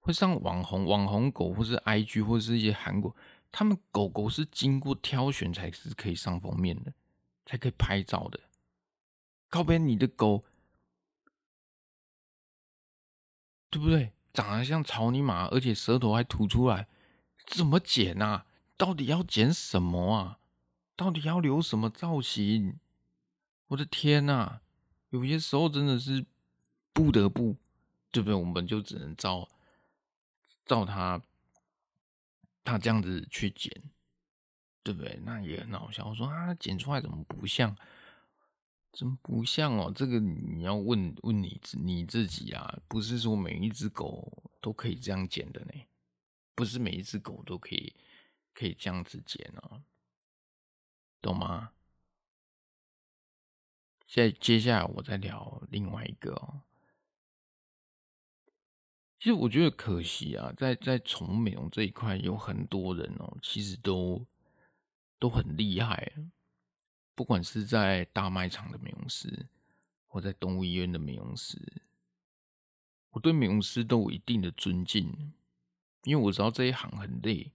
[0.00, 3.14] 会上网红网红狗，或是 IG，或是一些韩国，
[3.50, 6.92] 他们狗狗是经过挑选才是可以上封面的，
[7.44, 8.40] 才可以拍照的。
[9.50, 10.44] 靠边，你的狗，
[13.72, 14.12] 对不对？
[14.34, 16.86] 长得像草泥马，而且舌头还吐出来，
[17.46, 18.44] 怎么剪啊？
[18.76, 20.38] 到底要剪什么啊？
[20.94, 22.78] 到底要留什么造型？
[23.68, 24.60] 我的天呐，
[25.08, 26.26] 有些时候真的是
[26.92, 27.56] 不得不，
[28.10, 28.34] 对不对？
[28.34, 29.48] 我们就只能照
[30.66, 31.22] 照他
[32.62, 33.72] 他这样子去剪，
[34.82, 35.18] 对不对？
[35.24, 36.06] 那也很好笑。
[36.06, 37.74] 我说啊，剪出来怎么不像？
[38.92, 39.90] 怎么不像哦？
[39.94, 45.72] 这个你要问问你你自己啊，不是说每一只狗都可以这样剪的呢，
[46.54, 47.94] 不是每一只狗都可以
[48.52, 49.82] 可以这样子剪哦，
[51.22, 51.72] 懂吗？
[54.06, 56.60] 在接下来，我再聊另外一个哦。
[59.18, 64.26] 其实我觉得可惜啊，在在宠物美容这一块，有很多人哦，其实都
[65.18, 66.12] 都很厉害。
[67.14, 69.46] 不管是在大卖场的美容师，
[70.06, 71.82] 或在动物医院的美容师，
[73.10, 75.34] 我对美容师都有一定的尊敬，
[76.04, 77.52] 因为我知道这一行很累。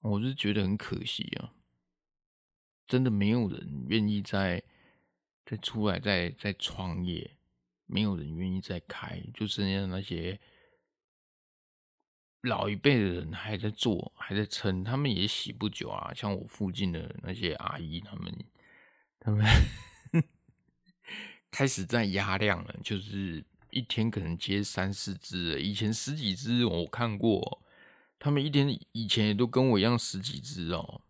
[0.00, 1.52] 我是觉得很可惜啊。
[2.86, 4.62] 真的没有人愿意再
[5.44, 7.36] 再出来再再创业，
[7.86, 10.40] 没有人愿意再开，就剩下那些
[12.42, 16.10] 老一辈的人还在做，还在撑，他们也洗不久啊。
[16.14, 18.34] 像我附近的那些阿姨，他们
[19.18, 19.44] 他 们
[21.50, 27.62] 开始在压量了，就是一天可能接三四只，以前十几只我看过，
[28.18, 31.02] 他们一天以前也都跟我一样十几只哦。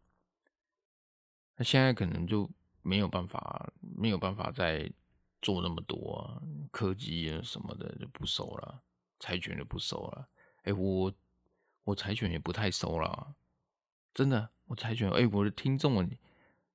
[1.57, 2.51] 那现在可能就
[2.83, 4.91] 没有办法，没有办法再
[5.41, 8.83] 做那么多啊，科技啊什么的就不收了，
[9.21, 10.29] 柴犬就不收了。
[10.63, 11.13] 哎，我
[11.85, 13.35] 我柴犬也不太熟了，
[14.15, 15.11] 真的，我柴犬。
[15.11, 16.03] 哎，我的听众，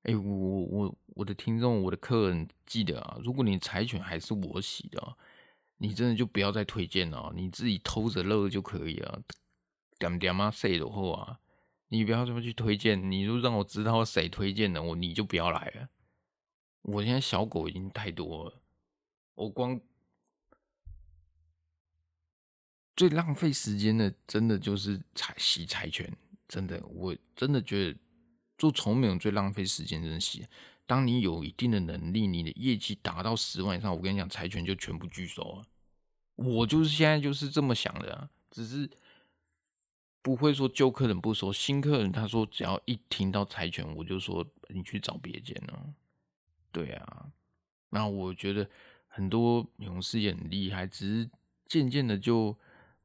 [0.04, 5.18] 哎，我我我的听众，我的客人，记得啊，如果你柴犬还是我洗的，
[5.78, 9.22] 你真的就不要再推荐了，你自己偷着乐就可以了。
[9.98, 11.40] 点点嘛，谁的货啊？
[11.90, 15.90] 你不要这么去推荐，你就让我知道谁推荐的，我你就不要来了。
[16.82, 18.62] 我现在小狗已经太多了，
[19.36, 19.80] 我光
[22.96, 26.12] 最浪费时间的，真的就是柴洗柴犬。
[26.48, 28.00] 真的，我真的觉得
[28.58, 30.46] 做宠物美容最浪费时间，真的洗。
[30.86, 35.64] 当你有一定的能力，你的业绩达到十万以上，我跟你讲，柴犬就全部拒收了。
[36.36, 38.90] 我就是现在就是这么想的啊，只是。
[40.22, 45.94] 不会说旧客人不收，新客人他说只要一听到柴犬，我就说你去找别间了。
[46.72, 47.28] 对啊，
[47.92, 48.68] 那我觉得
[49.08, 51.30] 很多美容师也很厉害，只是
[51.68, 52.58] 渐渐的就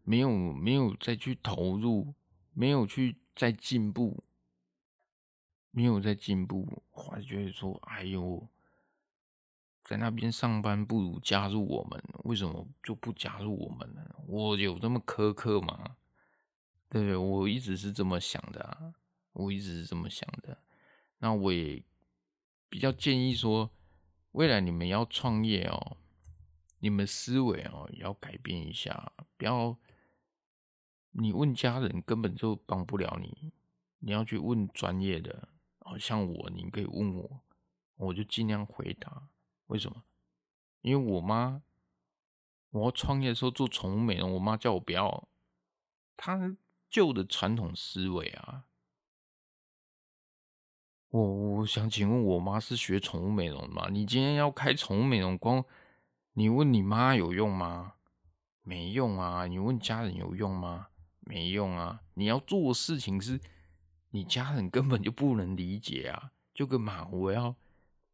[0.03, 2.15] 没有没有再去投入，
[2.53, 4.25] 没有去再进步，
[5.71, 8.49] 没有再进步，我还觉得说，哎呦，
[9.85, 14.15] 在那边上班不如加入我们，为什么就不加入我们呢？
[14.27, 15.97] 我有这么苛刻吗？
[16.89, 18.95] 对对，我一直是这么想的啊，
[19.33, 20.59] 我一直是这么想的。
[21.19, 21.83] 那我也
[22.69, 23.71] 比较建议说，
[24.33, 25.97] 未来你们要创业哦，
[26.81, 29.77] 你们思维哦也要改变一下，不要
[31.13, 33.53] 你问家人根本就帮不了你，
[33.99, 35.49] 你要去问专业的。
[35.81, 37.41] 哦，像我，你可以问我，
[37.97, 39.29] 我就尽量回答。
[39.67, 40.03] 为什么？
[40.83, 41.63] 因为我妈，
[42.71, 45.29] 我要创业的时候做宠物美容，我妈叫我不要，
[46.17, 46.57] 她。
[46.91, 48.65] 旧的传统思维啊，
[51.11, 53.89] 我我想请问，我妈是学宠物美容的吗？
[53.93, 55.65] 你今天要开宠物美容，光
[56.33, 57.95] 你问你妈有用吗？
[58.63, 59.47] 没用啊！
[59.47, 60.89] 你问家人有用吗？
[61.31, 62.03] 没用啊！
[62.15, 63.41] 你要做事情是
[64.11, 66.33] 你家人根本就不能理解啊！
[66.53, 67.55] 就跟嘛，我要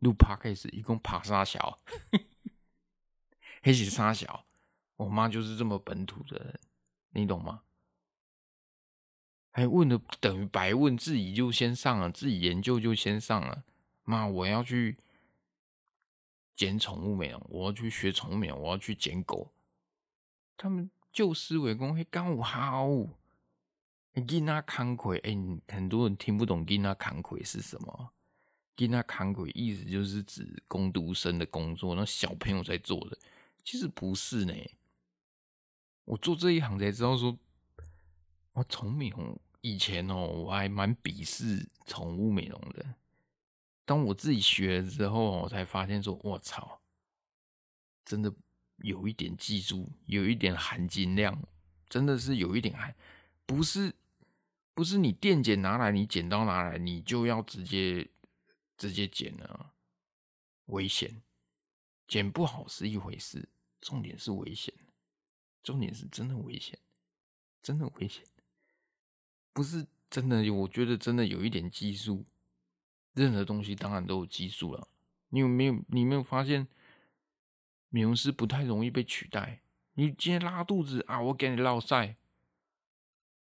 [0.01, 1.79] 录 podcast，一共爬沙小，
[3.63, 4.45] 黑起沙小，
[4.97, 6.61] 我妈就是这么本土的人，
[7.13, 7.63] 你懂吗？
[9.51, 13.65] 还问的等于白问，自己就先上了，自己研究就先上了。
[14.05, 14.99] 妈，我要去
[16.55, 19.51] 捡宠物美容，我要去学宠物美容，我要去捡狗。
[20.59, 22.87] 他们旧思维讲，嘿，刚好，
[24.13, 25.35] 囡仔扛魁，哎，
[25.75, 28.11] 很多人听不懂囡仔扛魁是什么？
[28.77, 33.17] 囡仔扛魁意思就是指工读生的工作，那小朋友在做的，
[33.65, 34.53] 其实不是呢。
[36.05, 37.35] 我做这一行才知道说，
[38.53, 39.41] 我宠物美容。
[39.63, 42.85] 以前哦，我还蛮鄙视宠物美容的。
[43.87, 46.83] 当我自己学了之后，我才发现说，我操，
[48.05, 48.31] 真的
[48.79, 51.43] 有一点技术，有一点含金量，
[51.89, 52.95] 真的是有一点含，
[53.45, 53.95] 不是
[54.75, 58.09] 不是你电剪拿来，你剪刀拿来，你就要直接
[58.77, 59.73] 直接剪了，
[60.67, 61.23] 危险，
[62.07, 63.49] 剪不好是一回事，
[63.81, 64.73] 重点是危险，
[65.63, 66.79] 重点是真的危险，
[67.63, 68.25] 真的危险。
[69.53, 72.25] 不是真的，我觉得真的有一点技术。
[73.15, 74.89] 任何东西当然都有技术了。
[75.31, 75.83] 你有没有？
[75.89, 76.69] 你没有发现，
[77.97, 79.61] 美容师不太容易被取代？
[79.95, 82.17] 你今天拉肚子啊，我给你烙赛，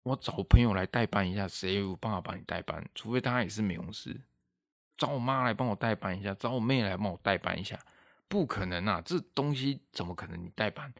[0.04, 2.88] 我找朋友来代班一下，谁有办法帮你代班？
[2.94, 4.22] 除非他也是美容师，
[4.98, 7.84] 找我妈来帮我代班一下，找我妹来帮我代班一下，
[8.28, 9.02] 不可能啊！
[9.04, 10.94] 这东西怎么可能你代班？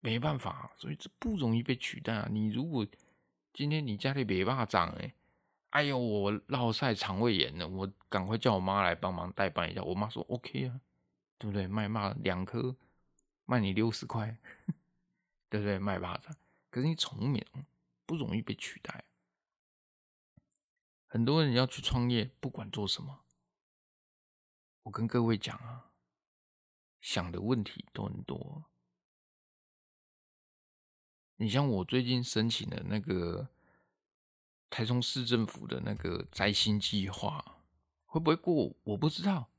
[0.00, 2.28] 没办法，所以这不容易被取代啊！
[2.28, 2.84] 你如果
[3.52, 5.14] 今天你家里没巴长哎，
[5.68, 9.80] 哎呦，我落晒肠胃炎了，我赶快叫我妈来帮忙代办一下。
[9.84, 10.80] 我妈说 OK 啊，
[11.40, 11.66] 对不对？
[11.66, 12.76] 卖骂两颗
[13.46, 14.36] 卖你六十块，
[15.48, 15.78] 对不对？
[15.78, 16.36] 卖巴掌，
[16.68, 17.40] 可是你宠物
[18.04, 19.06] 不容易被取代。
[21.06, 23.24] 很多人要去创业，不管做什么，
[24.82, 25.90] 我跟各位讲啊，
[27.00, 28.66] 想的问题都很多。
[31.36, 33.48] 你像我最近申请的那个
[34.68, 37.62] 台中市政府的那个摘星计划，
[38.04, 38.74] 会不会过？
[38.84, 39.50] 我不知道。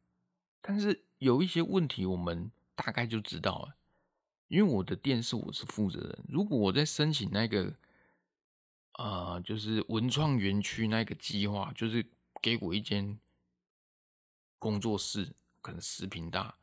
[0.62, 3.76] 但是有一些问题，我们大概就知道了。
[4.48, 7.76] 因为我的店是我是负责人，如果我在申请那个，
[8.94, 12.04] 呃，就是文创园区那个计划，就是
[12.42, 13.20] 给我一间
[14.58, 16.58] 工作室，可能十平大，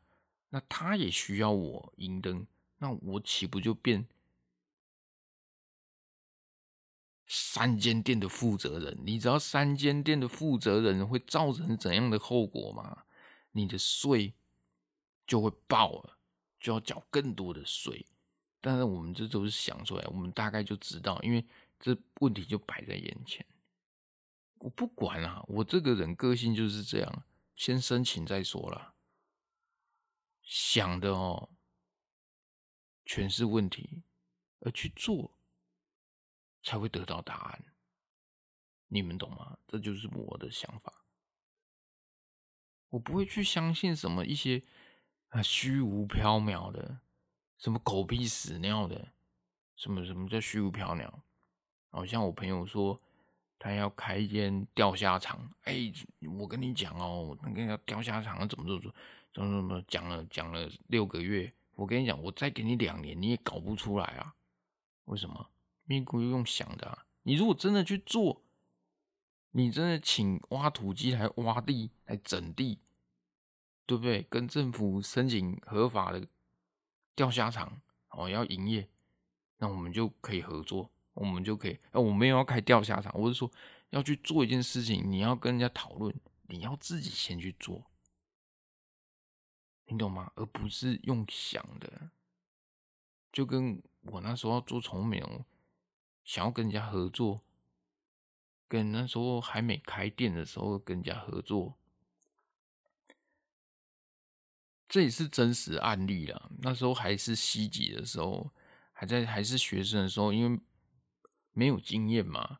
[0.49, 2.45] 那他也需要我营灯，
[2.79, 4.05] 那我岂不就变？
[7.27, 13.05] 三间店的负责人，你知道三间店的负责人会造成怎样的后果吗？
[13.51, 14.33] 你的税
[15.29, 16.17] 就会爆了，
[16.59, 18.03] 就要缴更多的税。
[18.59, 21.45] 但是我们这都是想出来，我们大概就知道，因为
[21.79, 23.45] 这问题就摆在眼前。
[24.55, 27.23] 我不管啊，我这个人个性就是这样，
[27.53, 28.95] 先申请再说啦。
[30.41, 31.51] 想的哦，
[33.05, 34.01] 全是问题，
[34.61, 35.37] 而去做
[36.63, 37.65] 才会得到答案。
[38.87, 39.59] 你们懂吗？
[39.67, 41.05] 这就是我的想法。
[42.89, 44.63] 我不会去相信什么一些
[45.29, 46.99] 啊虚无缥缈的。
[47.57, 49.09] 什么狗屁屎尿的，
[49.75, 51.11] 什么什么叫虚无缥缈？
[51.89, 53.01] 好像我朋友说
[53.57, 55.91] 他要开一间钓虾场，哎，
[56.39, 58.93] 我跟你讲哦，那个钓虾场怎么怎么
[59.33, 64.35] 怎么怎么讲了讲了六个月，我跟你讲，我再给你两年，你也搞不出来啊？
[65.05, 65.49] 为什么？
[65.83, 67.05] 命故意用想的啊！
[67.23, 68.43] 你如果真的去做，
[69.51, 72.79] 你真的请挖土机来挖地来整地，
[73.89, 74.21] 对不对？
[74.29, 76.27] 跟政府申请合法的。
[77.15, 77.81] 钓虾场
[78.11, 78.87] 哦，要营业，
[79.57, 81.71] 那我们就可以合作，我们就可以。
[81.91, 83.51] 哎，我没有要开钓虾场，我是说
[83.89, 87.83] 要去做一件事情，你要跟人家讨论，你要自己先去做，
[89.87, 90.31] 你懂吗？
[90.35, 92.11] 而不是用想的。
[93.33, 95.43] 就跟我那时候要做宠物美容，
[96.23, 97.41] 想要跟人家合作，
[98.69, 101.75] 跟那时候还没开店的时候跟人家合作。
[104.89, 106.49] 这也是真实案例啦。
[106.57, 108.51] 那时候还是西级的时候，
[108.91, 110.59] 还在还是学生的时候，因为
[111.53, 112.59] 没有经验嘛，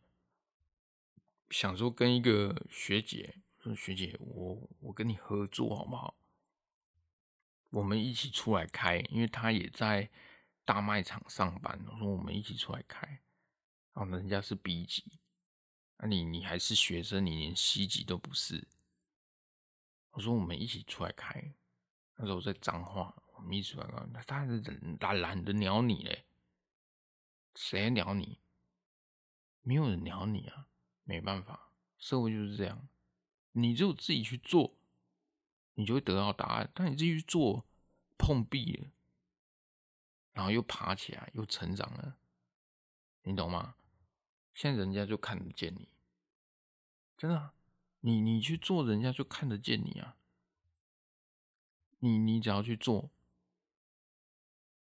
[1.49, 6.15] 想说跟一个学姐说：“学姐，我我跟你合作好不好？
[7.71, 10.09] 我们一起出来开，因为她也在
[10.63, 11.83] 大卖场上班。
[11.91, 13.07] 我说我们一起出来开，
[13.93, 15.03] 然后人家是 B 级，
[15.97, 18.67] 那你你还是学生，你连西级都不是。
[20.11, 21.53] 我说我们一起出来开。”
[22.21, 24.59] 那时候在彰化，我们一出来，他他是
[24.99, 26.25] 懒懒得鸟你嘞，
[27.55, 28.41] 谁鸟你？
[29.61, 30.67] 没有人鸟你啊，
[31.05, 32.89] 没办法，社会就是这样，
[33.53, 34.75] 你只有自己去做，
[35.75, 36.69] 你就会得到答案。
[36.75, 37.65] 但你自己去做，
[38.17, 38.91] 碰壁了，
[40.33, 42.17] 然后又爬起来，又成长了，
[43.21, 43.75] 你懂吗？
[44.53, 45.87] 现在人家就看得见你，
[47.15, 47.53] 真的，
[48.01, 50.17] 你你去做，人家就看得见你啊。
[51.99, 53.09] 你你只要去做，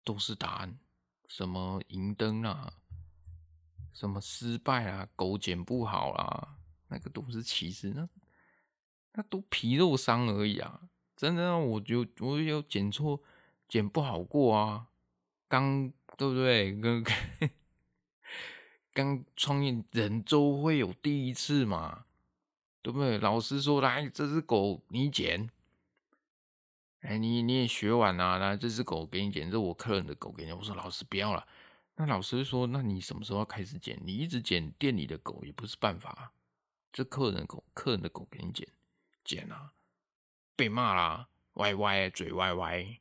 [0.04, 0.78] 都是答案。
[1.28, 2.74] 什么银灯啊，
[3.94, 6.56] 什么失败啊，狗剪不好啦，
[6.88, 8.08] 那个都是其实那
[9.14, 10.82] 那都皮肉伤而已啊！
[11.16, 13.22] 真的，我就我有剪错，
[13.68, 14.88] 剪不好过啊。
[15.48, 16.78] 刚对不对？
[16.80, 17.04] 刚
[18.92, 22.04] 刚创业人都会有第一次嘛，
[22.82, 23.16] 对不对？
[23.18, 25.50] 老师说来，这只狗你剪。
[27.02, 30.52] 哎，你你也学完了，那这只狗给你剪，这我客人的狗给你。
[30.52, 31.44] 我说老师不要了，
[31.96, 34.00] 那老师说，那你什么时候要开始剪？
[34.04, 36.32] 你一直剪店里的狗也不是办法，
[36.92, 38.68] 这客人狗，客人的狗给你剪，
[39.24, 39.72] 剪啊，
[40.54, 43.00] 被骂啦，歪歪嘴歪歪，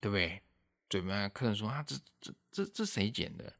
[0.00, 0.40] 对不对？
[0.88, 3.52] 嘴歪，客人说啊，这这这这谁剪的？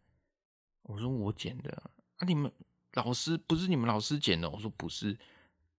[0.82, 1.90] 我说我剪的。
[2.18, 2.52] 啊，你们
[2.92, 4.48] 老师不是你们老师剪的？
[4.48, 5.18] 我说不是，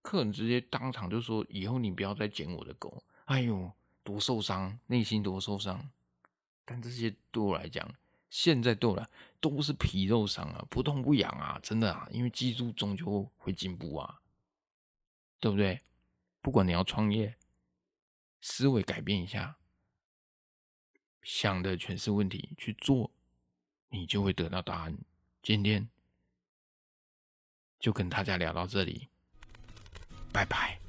[0.01, 3.01] 客人直接当场就说，以后你不要再剪我的狗。
[3.23, 3.71] 哎呦！
[4.05, 5.89] 多受伤，内心多受伤，
[6.63, 7.93] 但这些对我来讲，
[8.29, 9.09] 现在对我来
[9.41, 14.21] 都是皮肉伤啊，不痛不痒啊，真的啊，因为技术终究会进步啊，
[15.39, 15.81] 对不对？
[16.41, 17.35] 不管你要创业，
[18.41, 19.57] 思维改变一下，
[21.23, 23.09] 想的全是问题，去做，
[23.89, 24.95] 你就会得到答案。
[25.41, 25.89] 今天
[27.79, 29.09] 就跟大家聊到这里，
[30.31, 30.84] 拜拜。